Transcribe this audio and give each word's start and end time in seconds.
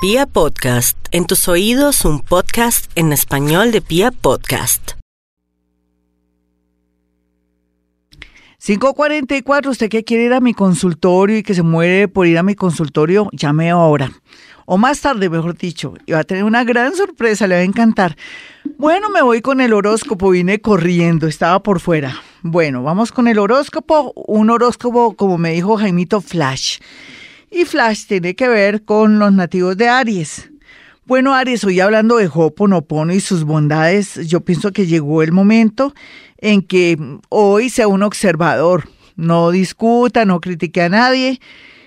Pia 0.00 0.26
Podcast, 0.26 0.96
en 1.10 1.26
tus 1.26 1.48
oídos 1.48 2.04
un 2.04 2.20
podcast 2.20 2.88
en 2.94 3.12
español 3.12 3.72
de 3.72 3.80
Pia 3.80 4.12
Podcast. 4.12 4.92
544, 8.64 9.72
usted 9.72 9.88
que 9.88 10.04
quiere 10.04 10.26
ir 10.26 10.34
a 10.34 10.40
mi 10.40 10.54
consultorio 10.54 11.38
y 11.38 11.42
que 11.42 11.52
se 11.52 11.64
muere 11.64 12.06
por 12.06 12.28
ir 12.28 12.38
a 12.38 12.44
mi 12.44 12.54
consultorio, 12.54 13.28
llame 13.32 13.70
ahora. 13.70 14.12
O 14.66 14.78
más 14.78 15.00
tarde, 15.00 15.28
mejor 15.28 15.58
dicho. 15.58 15.94
Y 16.06 16.12
va 16.12 16.20
a 16.20 16.24
tener 16.24 16.44
una 16.44 16.62
gran 16.62 16.94
sorpresa, 16.94 17.48
le 17.48 17.56
va 17.56 17.62
a 17.62 17.64
encantar. 17.64 18.16
Bueno, 18.76 19.10
me 19.10 19.22
voy 19.22 19.40
con 19.40 19.60
el 19.60 19.72
horóscopo, 19.72 20.30
vine 20.30 20.60
corriendo, 20.60 21.26
estaba 21.26 21.60
por 21.60 21.80
fuera. 21.80 22.22
Bueno, 22.42 22.84
vamos 22.84 23.10
con 23.10 23.26
el 23.26 23.40
horóscopo, 23.40 24.12
un 24.14 24.48
horóscopo 24.50 25.16
como 25.16 25.38
me 25.38 25.50
dijo 25.50 25.76
Jaimito 25.76 26.20
Flash. 26.20 26.78
Y 27.50 27.64
Flash 27.64 28.06
tiene 28.06 28.34
que 28.34 28.48
ver 28.48 28.84
con 28.84 29.18
los 29.18 29.32
nativos 29.32 29.76
de 29.76 29.88
Aries. 29.88 30.50
Bueno, 31.06 31.34
Aries, 31.34 31.64
hoy 31.64 31.80
hablando 31.80 32.18
de 32.18 32.28
Hoponopono 32.32 33.14
y 33.14 33.20
sus 33.20 33.44
bondades, 33.44 34.26
yo 34.28 34.42
pienso 34.42 34.72
que 34.72 34.86
llegó 34.86 35.22
el 35.22 35.32
momento 35.32 35.94
en 36.36 36.60
que 36.60 36.98
hoy 37.30 37.70
sea 37.70 37.88
un 37.88 38.02
observador. 38.02 38.90
No 39.16 39.50
discuta, 39.50 40.26
no 40.26 40.40
critique 40.40 40.82
a 40.82 40.90
nadie 40.90 41.40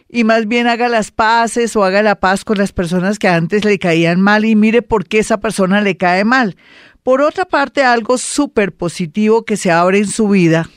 y 0.10 0.24
más 0.24 0.48
bien 0.48 0.66
haga 0.66 0.90
las 0.90 1.12
paces 1.12 1.76
o 1.76 1.84
haga 1.84 2.02
la 2.02 2.20
paz 2.20 2.44
con 2.44 2.58
las 2.58 2.72
personas 2.72 3.20
que 3.20 3.28
antes 3.28 3.64
le 3.64 3.78
caían 3.78 4.20
mal 4.20 4.44
y 4.46 4.56
mire 4.56 4.82
por 4.82 5.06
qué 5.06 5.20
esa 5.20 5.40
persona 5.40 5.82
le 5.82 5.96
cae 5.96 6.26
mal. 6.26 6.58
Por 7.04 7.22
otra 7.22 7.46
parte, 7.46 7.84
algo 7.84 8.18
súper 8.18 8.74
positivo 8.74 9.46
que 9.46 9.58
se 9.58 9.72
abre 9.72 10.00
en 10.00 10.08
su 10.08 10.28
vida 10.28 10.68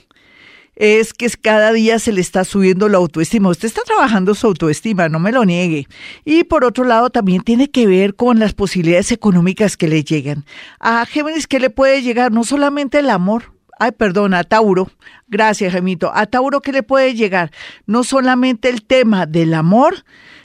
es 0.77 1.13
que 1.13 1.29
cada 1.31 1.73
día 1.73 1.99
se 1.99 2.13
le 2.13 2.21
está 2.21 2.45
subiendo 2.45 2.89
la 2.89 2.99
autoestima. 2.99 3.51
Usted 3.51 3.69
está 3.69 3.83
trabajando 3.83 4.35
su 4.35 4.47
autoestima, 4.47 5.09
no 5.09 5.19
me 5.19 5.33
lo 5.33 5.45
niegue. 5.45 5.87
Y 6.25 6.45
por 6.45 6.65
otro 6.65 6.85
lado, 6.85 7.11
también 7.11 7.43
tiene 7.43 7.71
que 7.71 7.87
ver 7.87 8.15
con 8.15 8.39
las 8.39 8.55
posibilidades 8.55 9.13
económicas 9.13 9.77
que 9.77 9.89
le 9.89 10.05
llegan. 10.05 10.45
A 10.81 11.05
Géminis, 11.07 11.47
¿qué 11.47 11.61
le 11.61 11.71
puede 11.71 12.03
llegar? 12.03 12.33
No 12.33 12.45
solamente 12.45 12.99
el 12.99 13.11
amor, 13.11 13.53
ay, 13.79 13.93
perdón, 13.93 14.35
a 14.35 14.45
Tauro, 14.45 14.91
gracias, 15.29 15.73
Gemito, 15.73 16.11
a 16.15 16.27
Tauro 16.27 16.61
¿qué 16.61 16.73
le 16.73 16.83
puede 16.83 17.15
llegar 17.15 17.51
no 17.87 18.05
solamente 18.05 18.69
el 18.69 18.85
tema 18.85 19.27
del 19.27 19.55
amor, 19.55 20.05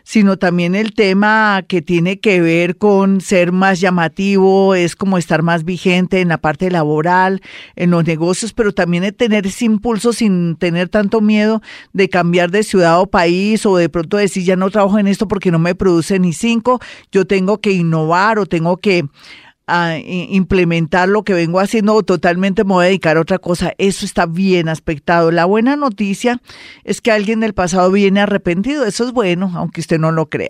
sino 0.09 0.39
también 0.39 0.73
el 0.73 0.93
tema 0.93 1.63
que 1.67 1.83
tiene 1.83 2.19
que 2.19 2.41
ver 2.41 2.77
con 2.77 3.21
ser 3.21 3.51
más 3.51 3.79
llamativo, 3.79 4.73
es 4.73 4.95
como 4.95 5.19
estar 5.19 5.43
más 5.43 5.65
vigente 5.65 6.19
en 6.19 6.29
la 6.29 6.39
parte 6.39 6.71
laboral, 6.71 7.43
en 7.75 7.91
los 7.91 8.03
negocios, 8.03 8.51
pero 8.53 8.73
también 8.73 9.13
tener 9.13 9.45
ese 9.45 9.65
impulso 9.65 10.11
sin 10.11 10.55
tener 10.55 10.89
tanto 10.89 11.21
miedo 11.21 11.61
de 11.93 12.09
cambiar 12.09 12.49
de 12.49 12.63
ciudad 12.63 12.99
o 12.99 13.05
país 13.05 13.67
o 13.67 13.77
de 13.77 13.87
pronto 13.87 14.17
decir 14.17 14.43
ya 14.43 14.55
no 14.55 14.71
trabajo 14.71 14.97
en 14.97 15.05
esto 15.05 15.27
porque 15.27 15.51
no 15.51 15.59
me 15.59 15.75
produce 15.75 16.17
ni 16.17 16.33
cinco, 16.33 16.79
yo 17.11 17.27
tengo 17.27 17.59
que 17.59 17.73
innovar 17.73 18.39
o 18.39 18.47
tengo 18.47 18.77
que 18.77 19.05
a 19.69 19.97
implementar 19.99 21.07
lo 21.07 21.23
que 21.23 21.33
vengo 21.33 21.59
haciendo 21.59 21.93
o 21.93 22.03
totalmente 22.03 22.63
me 22.63 22.73
voy 22.73 22.85
a 22.85 22.87
dedicar 22.87 23.17
a 23.17 23.21
otra 23.21 23.37
cosa. 23.37 23.73
Eso 23.77 24.05
está 24.05 24.25
bien 24.25 24.67
aspectado. 24.67 25.31
La 25.31 25.45
buena 25.45 25.75
noticia 25.75 26.41
es 26.83 27.01
que 27.01 27.11
alguien 27.11 27.39
del 27.39 27.53
pasado 27.53 27.91
viene 27.91 28.21
arrepentido. 28.21 28.85
Eso 28.85 29.05
es 29.05 29.11
bueno, 29.11 29.51
aunque 29.55 29.81
usted 29.81 29.99
no 29.99 30.11
lo 30.11 30.29
crea. 30.29 30.49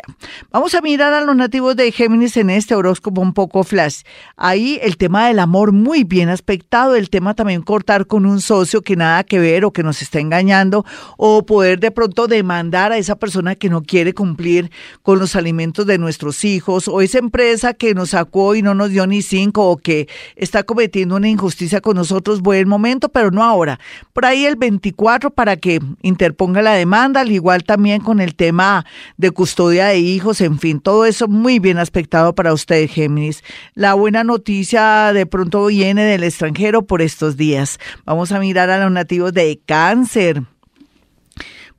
Vamos 0.51 0.73
a 0.73 0.81
mirar 0.81 1.13
a 1.13 1.21
los 1.21 1.35
nativos 1.35 1.75
de 1.75 1.91
Géminis 1.91 2.37
en 2.37 2.49
este 2.49 2.75
horóscopo 2.75 3.21
un 3.21 3.33
poco 3.33 3.63
flash. 3.63 4.03
Ahí 4.37 4.79
el 4.81 4.97
tema 4.97 5.27
del 5.27 5.39
amor 5.39 5.71
muy 5.71 6.03
bien 6.03 6.29
aspectado. 6.29 6.95
El 6.95 7.09
tema 7.09 7.33
también 7.33 7.61
cortar 7.61 8.07
con 8.07 8.25
un 8.25 8.41
socio 8.41 8.81
que 8.81 8.95
nada 8.95 9.23
que 9.23 9.39
ver 9.39 9.65
o 9.65 9.71
que 9.71 9.83
nos 9.83 10.01
está 10.01 10.19
engañando 10.19 10.85
o 11.17 11.45
poder 11.45 11.79
de 11.79 11.91
pronto 11.91 12.27
demandar 12.27 12.91
a 12.91 12.97
esa 12.97 13.15
persona 13.17 13.55
que 13.55 13.69
no 13.69 13.83
quiere 13.83 14.13
cumplir 14.13 14.71
con 15.01 15.19
los 15.19 15.35
alimentos 15.35 15.85
de 15.85 15.97
nuestros 15.97 16.45
hijos 16.45 16.87
o 16.87 17.01
esa 17.01 17.17
empresa 17.19 17.73
que 17.73 17.93
nos 17.93 18.11
sacó 18.11 18.55
y 18.55 18.61
no 18.61 18.73
nos 18.75 18.89
dio 18.89 19.03
cinco 19.21 19.69
o 19.69 19.77
que 19.77 20.07
está 20.35 20.63
cometiendo 20.63 21.15
una 21.15 21.29
injusticia 21.29 21.81
con 21.81 21.95
nosotros, 21.95 22.41
buen 22.41 22.67
momento, 22.67 23.09
pero 23.09 23.31
no 23.31 23.43
ahora. 23.43 23.79
Por 24.13 24.25
ahí 24.25 24.45
el 24.45 24.55
24 24.55 25.31
para 25.31 25.57
que 25.57 25.79
interponga 26.01 26.61
la 26.61 26.73
demanda, 26.73 27.21
al 27.21 27.31
igual 27.31 27.63
también 27.63 28.01
con 28.01 28.19
el 28.19 28.35
tema 28.35 28.85
de 29.17 29.31
custodia 29.31 29.87
de 29.87 29.99
hijos, 29.99 30.41
en 30.41 30.59
fin, 30.59 30.79
todo 30.79 31.05
eso 31.05 31.27
muy 31.27 31.59
bien 31.59 31.77
aspectado 31.77 32.33
para 32.35 32.53
usted, 32.53 32.89
Géminis. 32.89 33.43
La 33.73 33.93
buena 33.93 34.23
noticia 34.23 35.13
de 35.13 35.25
pronto 35.25 35.65
viene 35.65 36.03
del 36.03 36.23
extranjero 36.23 36.83
por 36.83 37.01
estos 37.01 37.37
días. 37.37 37.79
Vamos 38.05 38.31
a 38.31 38.39
mirar 38.39 38.69
a 38.69 38.83
los 38.83 38.91
nativos 38.91 39.33
de 39.33 39.59
cáncer. 39.65 40.43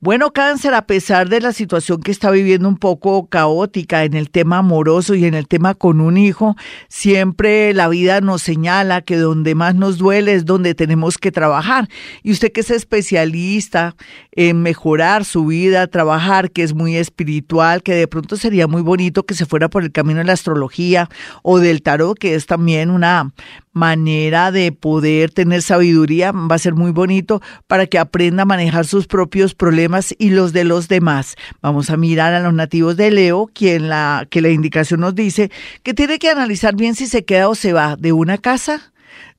Bueno, 0.03 0.33
cáncer, 0.33 0.73
a 0.73 0.87
pesar 0.87 1.29
de 1.29 1.41
la 1.41 1.53
situación 1.53 2.01
que 2.01 2.09
está 2.09 2.31
viviendo 2.31 2.67
un 2.67 2.77
poco 2.77 3.27
caótica 3.27 4.03
en 4.03 4.15
el 4.15 4.31
tema 4.31 4.57
amoroso 4.57 5.13
y 5.13 5.25
en 5.25 5.35
el 5.35 5.47
tema 5.47 5.75
con 5.75 6.01
un 6.01 6.17
hijo, 6.17 6.55
siempre 6.87 7.71
la 7.75 7.87
vida 7.87 8.19
nos 8.19 8.41
señala 8.41 9.03
que 9.03 9.15
donde 9.15 9.53
más 9.53 9.75
nos 9.75 9.99
duele 9.99 10.33
es 10.33 10.45
donde 10.45 10.73
tenemos 10.73 11.19
que 11.19 11.31
trabajar. 11.31 11.87
Y 12.23 12.31
usted 12.31 12.51
que 12.51 12.61
es 12.61 12.71
especialista 12.71 13.95
en 14.31 14.63
mejorar 14.63 15.23
su 15.23 15.45
vida, 15.45 15.85
trabajar, 15.85 16.49
que 16.49 16.63
es 16.63 16.73
muy 16.73 16.95
espiritual, 16.95 17.83
que 17.83 17.93
de 17.93 18.07
pronto 18.07 18.37
sería 18.37 18.65
muy 18.65 18.81
bonito 18.81 19.27
que 19.27 19.35
se 19.35 19.45
fuera 19.45 19.69
por 19.69 19.83
el 19.83 19.91
camino 19.91 20.17
de 20.17 20.25
la 20.25 20.33
astrología 20.33 21.09
o 21.43 21.59
del 21.59 21.83
tarot, 21.83 22.17
que 22.17 22.33
es 22.33 22.47
también 22.47 22.89
una 22.89 23.31
manera 23.73 24.51
de 24.51 24.71
poder 24.71 25.31
tener 25.31 25.61
sabiduría, 25.61 26.31
va 26.31 26.55
a 26.55 26.59
ser 26.59 26.73
muy 26.73 26.91
bonito 26.91 27.41
para 27.67 27.85
que 27.87 27.99
aprenda 27.99 28.43
a 28.43 28.45
manejar 28.45 28.85
sus 28.85 29.07
propios 29.07 29.53
problemas 29.53 29.90
y 30.17 30.29
los 30.29 30.53
de 30.53 30.63
los 30.63 30.87
demás. 30.87 31.35
Vamos 31.61 31.89
a 31.89 31.97
mirar 31.97 32.33
a 32.33 32.39
los 32.39 32.53
nativos 32.53 32.97
de 32.97 33.11
Leo, 33.11 33.49
quien 33.53 33.89
la 33.89 34.27
que 34.29 34.41
la 34.41 34.49
indicación 34.49 35.01
nos 35.01 35.15
dice 35.15 35.51
que 35.83 35.93
tiene 35.93 36.19
que 36.19 36.29
analizar 36.29 36.75
bien 36.75 36.95
si 36.95 37.07
se 37.07 37.25
queda 37.25 37.49
o 37.49 37.55
se 37.55 37.73
va 37.73 37.95
de 37.95 38.11
una 38.11 38.37
casa, 38.37 38.91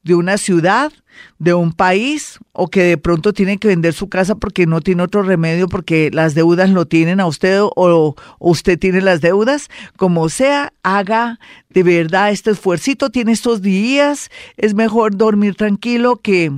de 0.03 0.15
una 0.15 0.37
ciudad, 0.37 0.93
de 1.39 1.55
un 1.55 1.73
país 1.73 2.39
o 2.53 2.69
que 2.69 2.83
de 2.83 2.99
pronto 2.99 3.33
tiene 3.33 3.59
que 3.59 3.69
vender 3.69 3.95
su 3.95 4.09
casa 4.09 4.35
porque 4.35 4.67
no 4.67 4.81
tiene 4.81 5.03
otro 5.03 5.23
remedio 5.23 5.69
porque 5.69 6.11
las 6.13 6.35
deudas 6.35 6.71
lo 6.71 6.87
tienen 6.87 7.21
a 7.21 7.27
usted 7.27 7.59
o, 7.61 8.15
usted 8.39 8.79
tiene 8.79 9.01
las 9.01 9.21
deudas, 9.21 9.69
como 9.97 10.29
sea, 10.29 10.73
haga 10.83 11.39
de 11.71 11.83
verdad 11.83 12.31
este 12.31 12.51
esfuercito, 12.51 13.11
tiene 13.11 13.33
estos 13.33 13.63
días, 13.63 14.31
es 14.57 14.75
mejor 14.75 15.17
dormir 15.17 15.55
tranquilo 15.55 16.17
que 16.17 16.53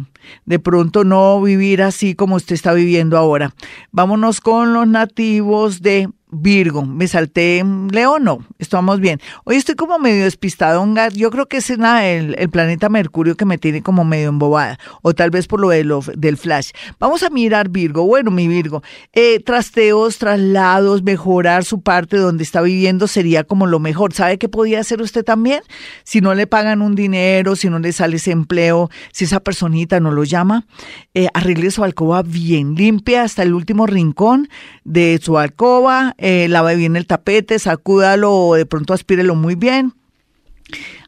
de 0.45 0.59
pronto 0.59 1.05
no 1.05 1.41
vivir 1.41 1.83
así 1.83 2.15
como 2.15 2.37
usted 2.37 2.55
está 2.55 2.73
viviendo 2.73 3.17
ahora. 3.17 3.55
Vámonos 3.93 4.41
con 4.41 4.73
los 4.73 4.87
nativos 4.87 5.83
de 5.83 6.09
Virgo, 6.35 6.85
me 6.85 7.07
salté 7.07 7.65
Leo, 7.91 8.19
no, 8.19 8.45
estamos 8.59 9.01
bien. 9.01 9.21
Hoy 9.45 9.57
estoy 9.57 9.77
como 9.77 9.99
medio 9.99 10.25
despistado, 10.25 10.85
yo 11.15 11.31
creo 11.31 11.47
que 11.47 11.59
es 11.59 11.71
el, 11.71 12.35
el, 12.39 12.51
planeta 12.51 12.89
Mercurio 12.89 13.37
que 13.37 13.45
me 13.45 13.57
tiene 13.57 13.83
como 13.83 14.05
medio 14.05 14.31
embobada, 14.31 14.79
o 15.03 15.15
tal 15.15 15.31
vez 15.31 15.47
por 15.47 15.61
lo 15.61 15.69
del 15.69 16.37
flash. 16.37 16.71
Vamos 16.99 17.23
a 17.23 17.31
mirar 17.31 17.69
Virgo, 17.69 18.05
bueno, 18.05 18.31
mi 18.31 18.49
Virgo, 18.49 18.83
eh, 19.13 19.41
trasteos, 19.41 20.19
traslados, 20.19 21.03
mejorar 21.03 21.65
su 21.65 21.81
parte 21.81 22.17
donde 22.17 22.43
está 22.43 22.63
viviendo 22.63 23.07
sería 23.07 23.45
como 23.45 23.67
lo 23.67 23.79
mejor. 23.79 24.13
¿Sabe 24.13 24.39
qué 24.39 24.49
podía 24.49 24.81
hacer 24.81 25.01
usted 25.01 25.25
también? 25.25 25.63
Si 26.03 26.21
no 26.21 26.35
le 26.35 26.47
pagan 26.47 26.83
un 26.83 26.95
dinero, 26.95 27.55
si 27.55 27.71
no 27.71 27.79
le 27.79 27.93
sale 27.93 28.17
ese 28.17 28.33
empleo, 28.33 28.91
si 29.13 29.25
esa 29.25 29.41
personita 29.41 30.01
no 30.01 30.11
lo 30.11 30.25
llama, 30.25 30.67
eh, 31.15 31.29
arregle 31.35 31.71
su 31.71 31.85
alcoba 31.85 32.23
bien 32.23 32.75
limpia 32.75 33.23
hasta 33.23 33.43
el 33.43 33.55
último 33.55 33.87
rincón 33.87 34.49
de 34.85 35.21
su 35.23 35.39
alcoba 35.39 36.15
eh, 36.27 36.49
lave 36.49 36.75
bien 36.75 36.97
el 36.97 37.07
tapete, 37.07 37.59
sacúdalo 37.59 38.33
o 38.33 38.55
de 38.55 38.65
pronto 38.65 38.95
aspírelo 38.95 39.35
muy 39.35 39.57
bien. 39.57 39.93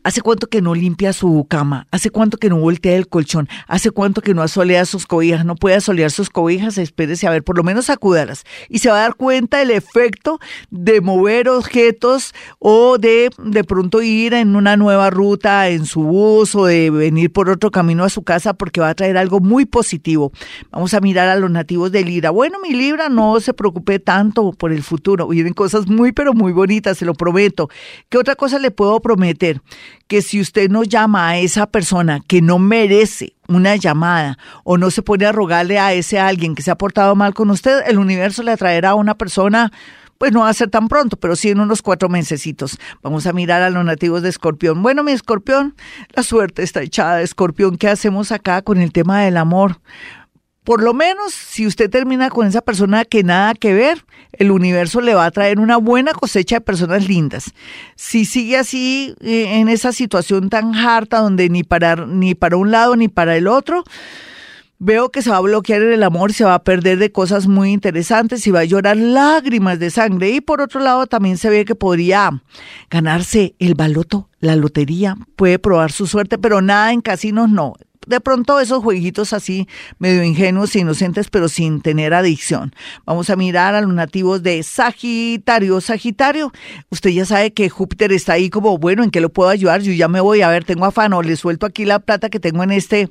¿Hace 0.06 0.20
cuánto 0.20 0.46
que 0.46 0.62
no 0.62 0.76
limpia 0.76 1.12
su 1.12 1.44
cama? 1.50 1.88
¿Hace 1.90 2.10
cuánto 2.10 2.36
que 2.38 2.48
no 2.48 2.58
voltea 2.58 2.94
el 2.94 3.08
colchón? 3.08 3.48
¿Hace 3.66 3.90
cuánto 3.90 4.22
que 4.22 4.34
no 4.34 4.42
asolea 4.42 4.84
sus 4.84 5.04
cobijas? 5.04 5.44
No 5.44 5.56
puede 5.56 5.74
asolear 5.74 6.12
sus 6.12 6.30
cobijas, 6.30 6.78
espérese 6.78 7.26
a 7.26 7.30
ver, 7.30 7.42
por 7.42 7.56
lo 7.56 7.64
menos 7.64 7.86
sacúdalas. 7.86 8.44
Y 8.68 8.78
se 8.78 8.88
va 8.88 8.98
a 8.98 9.00
dar 9.00 9.16
cuenta 9.16 9.58
del 9.58 9.72
efecto 9.72 10.38
de 10.70 11.00
mover 11.00 11.48
objetos 11.48 12.34
o 12.60 12.98
de 12.98 13.30
de 13.36 13.64
pronto 13.64 14.00
ir 14.00 14.32
en 14.34 14.54
una 14.54 14.76
nueva 14.76 15.10
ruta 15.10 15.70
en 15.70 15.86
su 15.86 16.04
bus 16.04 16.54
o 16.54 16.66
de 16.66 16.88
venir 16.90 17.32
por 17.32 17.50
otro 17.50 17.72
camino 17.72 18.04
a 18.04 18.08
su 18.08 18.22
casa 18.22 18.54
porque 18.54 18.80
va 18.80 18.90
a 18.90 18.94
traer 18.94 19.16
algo 19.16 19.40
muy 19.40 19.64
positivo. 19.64 20.30
Vamos 20.70 20.94
a 20.94 21.00
mirar 21.00 21.26
a 21.26 21.34
los 21.34 21.50
nativos 21.50 21.90
de 21.90 22.04
Libra. 22.04 22.30
Bueno, 22.30 22.58
mi 22.62 22.72
Libra, 22.74 23.08
no 23.08 23.40
se 23.40 23.52
preocupe 23.54 23.98
tanto 23.98 24.52
por 24.52 24.70
el 24.70 24.84
futuro. 24.84 25.26
Vienen 25.26 25.52
cosas 25.52 25.88
muy, 25.88 26.12
pero 26.12 26.32
muy 26.32 26.52
bonitas, 26.52 26.96
se 26.96 27.04
lo 27.04 27.14
prometo. 27.14 27.68
¿Qué 28.08 28.18
otra 28.18 28.36
cosa 28.36 28.60
le 28.60 28.70
puedo 28.70 29.00
prometer? 29.00 29.60
Que 30.08 30.22
si 30.22 30.40
usted 30.40 30.70
no 30.70 30.84
llama 30.84 31.28
a 31.28 31.38
esa 31.38 31.66
persona 31.66 32.20
que 32.26 32.42
no 32.42 32.58
merece 32.58 33.34
una 33.48 33.76
llamada 33.76 34.38
o 34.64 34.78
no 34.78 34.90
se 34.90 35.02
pone 35.02 35.26
a 35.26 35.32
rogarle 35.32 35.78
a 35.78 35.92
ese 35.92 36.18
alguien 36.18 36.54
que 36.54 36.62
se 36.62 36.70
ha 36.70 36.78
portado 36.78 37.14
mal 37.14 37.34
con 37.34 37.50
usted, 37.50 37.82
el 37.86 37.98
universo 37.98 38.42
le 38.42 38.52
atraerá 38.52 38.90
a 38.90 38.94
una 38.94 39.14
persona 39.14 39.72
pues 40.18 40.32
no 40.32 40.40
va 40.40 40.48
a 40.48 40.54
ser 40.54 40.70
tan 40.70 40.88
pronto, 40.88 41.16
pero 41.16 41.36
sí 41.36 41.50
en 41.50 41.60
unos 41.60 41.82
cuatro 41.82 42.08
mesecitos. 42.08 42.78
Vamos 43.02 43.26
a 43.26 43.32
mirar 43.32 43.62
a 43.62 43.70
los 43.70 43.84
nativos 43.84 44.22
de 44.22 44.30
Escorpión. 44.30 44.82
Bueno, 44.82 45.02
mi 45.02 45.12
Escorpión, 45.12 45.74
la 46.14 46.22
suerte 46.22 46.62
está 46.62 46.82
echada. 46.82 47.20
Escorpión, 47.22 47.76
¿qué 47.76 47.88
hacemos 47.88 48.32
acá 48.32 48.62
con 48.62 48.78
el 48.78 48.92
tema 48.92 49.20
del 49.22 49.36
amor? 49.36 49.80
Por 50.66 50.82
lo 50.82 50.94
menos 50.94 51.32
si 51.32 51.64
usted 51.64 51.88
termina 51.88 52.28
con 52.28 52.44
esa 52.44 52.60
persona 52.60 53.04
que 53.04 53.22
nada 53.22 53.54
que 53.54 53.72
ver, 53.72 54.04
el 54.32 54.50
universo 54.50 55.00
le 55.00 55.14
va 55.14 55.24
a 55.24 55.30
traer 55.30 55.60
una 55.60 55.76
buena 55.76 56.12
cosecha 56.12 56.56
de 56.56 56.60
personas 56.60 57.06
lindas. 57.06 57.52
Si 57.94 58.24
sigue 58.24 58.58
así 58.58 59.14
eh, 59.20 59.60
en 59.60 59.68
esa 59.68 59.92
situación 59.92 60.50
tan 60.50 60.74
harta 60.74 61.20
donde 61.20 61.48
ni 61.50 61.62
para, 61.62 61.94
ni 62.04 62.34
para 62.34 62.56
un 62.56 62.72
lado 62.72 62.96
ni 62.96 63.06
para 63.06 63.36
el 63.36 63.46
otro, 63.46 63.84
Veo 64.78 65.10
que 65.10 65.22
se 65.22 65.30
va 65.30 65.38
a 65.38 65.40
bloquear 65.40 65.80
en 65.80 65.92
el 65.94 66.02
amor, 66.02 66.34
se 66.34 66.44
va 66.44 66.52
a 66.52 66.62
perder 66.62 66.98
de 66.98 67.10
cosas 67.10 67.46
muy 67.46 67.72
interesantes 67.72 68.46
y 68.46 68.50
va 68.50 68.60
a 68.60 68.64
llorar 68.64 68.98
lágrimas 68.98 69.78
de 69.78 69.88
sangre. 69.88 70.28
Y 70.32 70.42
por 70.42 70.60
otro 70.60 70.80
lado, 70.80 71.06
también 71.06 71.38
se 71.38 71.48
ve 71.48 71.64
que 71.64 71.74
podría 71.74 72.42
ganarse 72.90 73.54
el 73.58 73.74
baloto, 73.74 74.28
la 74.38 74.54
lotería, 74.54 75.16
puede 75.34 75.58
probar 75.58 75.92
su 75.92 76.06
suerte, 76.06 76.36
pero 76.36 76.60
nada 76.60 76.92
en 76.92 77.00
casinos 77.00 77.48
no 77.48 77.72
de 78.06 78.20
pronto 78.20 78.60
esos 78.60 78.82
jueguitos 78.82 79.32
así 79.32 79.68
medio 79.98 80.22
ingenuos 80.22 80.74
e 80.76 80.80
inocentes, 80.80 81.28
pero 81.30 81.48
sin 81.48 81.80
tener 81.80 82.14
adicción. 82.14 82.74
Vamos 83.04 83.30
a 83.30 83.36
mirar 83.36 83.74
a 83.74 83.80
los 83.80 83.92
nativos 83.92 84.42
de 84.42 84.62
Sagitario. 84.62 85.80
Sagitario, 85.80 86.52
usted 86.90 87.10
ya 87.10 87.24
sabe 87.24 87.52
que 87.52 87.68
Júpiter 87.68 88.12
está 88.12 88.34
ahí 88.34 88.50
como, 88.50 88.78
bueno, 88.78 89.02
¿en 89.02 89.10
qué 89.10 89.20
lo 89.20 89.30
puedo 89.30 89.50
ayudar? 89.50 89.80
Yo 89.82 89.92
ya 89.92 90.08
me 90.08 90.20
voy 90.20 90.42
a 90.42 90.48
ver, 90.48 90.64
tengo 90.64 90.84
afán 90.84 91.12
o 91.12 91.22
le 91.22 91.36
suelto 91.36 91.66
aquí 91.66 91.84
la 91.84 91.98
plata 91.98 92.30
que 92.30 92.40
tengo 92.40 92.62
en 92.62 92.72
este, 92.72 93.08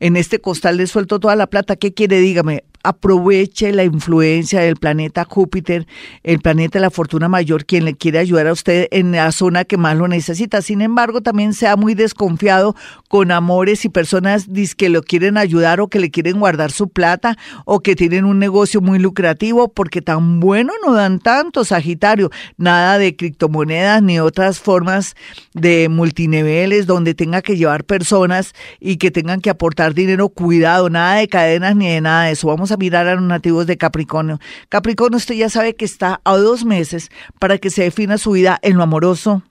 en 0.00 0.16
este 0.16 0.40
costal, 0.40 0.76
le 0.76 0.86
suelto 0.86 1.20
toda 1.20 1.36
la 1.36 1.46
plata. 1.46 1.76
¿Qué 1.76 1.92
quiere? 1.92 2.20
Dígame, 2.20 2.64
aproveche 2.82 3.72
la 3.72 3.84
influencia 3.84 4.60
del 4.60 4.76
planeta 4.76 5.24
Júpiter, 5.24 5.86
el 6.22 6.40
planeta 6.40 6.78
de 6.78 6.82
la 6.82 6.90
fortuna 6.90 7.28
mayor, 7.28 7.64
quien 7.66 7.84
le 7.84 7.94
quiere 7.94 8.18
ayudar 8.18 8.46
a 8.46 8.52
usted 8.52 8.88
en 8.90 9.12
la 9.12 9.30
zona 9.32 9.64
que 9.64 9.76
más 9.76 9.96
lo 9.96 10.08
necesita. 10.08 10.62
Sin 10.62 10.80
embargo, 10.80 11.20
también 11.20 11.52
sea 11.52 11.76
muy 11.76 11.94
desconfiado 11.94 12.74
con 13.08 13.32
amores 13.32 13.84
y 13.84 13.88
personas 13.88 14.46
que 14.76 14.88
lo 14.88 15.02
quieren 15.02 15.36
ayudar 15.36 15.80
o 15.80 15.88
que 15.88 16.00
le 16.00 16.10
quieren 16.10 16.38
guardar 16.38 16.70
su 16.70 16.88
plata 16.88 17.36
o 17.64 17.80
que 17.80 17.96
tienen 17.96 18.24
un 18.24 18.38
negocio 18.38 18.80
muy 18.80 18.98
lucrativo, 18.98 19.68
porque 19.68 20.00
tan 20.00 20.40
bueno 20.40 20.72
no 20.84 20.94
dan 20.94 21.18
tanto, 21.18 21.64
Sagitario. 21.64 22.30
Nada 22.56 22.98
de 22.98 23.16
criptomonedas 23.16 24.02
ni 24.02 24.20
otras 24.20 24.58
formas 24.60 25.16
de 25.54 25.88
multiniveles 25.88 26.86
donde 26.86 27.14
tenga 27.14 27.42
que 27.42 27.56
llevar 27.56 27.84
personas 27.84 28.54
y 28.78 28.96
que 28.96 29.10
tengan 29.10 29.40
que 29.40 29.50
aportar 29.50 29.94
dinero. 29.94 30.28
Cuidado, 30.28 30.88
nada 30.88 31.16
de 31.16 31.28
cadenas 31.28 31.76
ni 31.76 31.88
de 31.88 32.00
nada 32.00 32.24
de 32.24 32.32
eso. 32.32 32.46
Vamos 32.46 32.69
a 32.72 32.76
mirar 32.76 33.06
a 33.08 33.14
los 33.14 33.24
nativos 33.24 33.66
de 33.66 33.76
Capricornio. 33.76 34.40
Capricornio, 34.68 35.16
usted 35.16 35.34
ya 35.34 35.48
sabe 35.48 35.74
que 35.74 35.84
está 35.84 36.20
a 36.24 36.36
dos 36.36 36.64
meses 36.64 37.10
para 37.38 37.58
que 37.58 37.70
se 37.70 37.82
defina 37.82 38.18
su 38.18 38.32
vida 38.32 38.58
en 38.62 38.76
lo 38.76 38.82
amoroso, 38.82 39.42